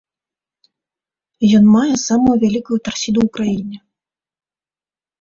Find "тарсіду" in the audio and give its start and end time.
2.89-3.19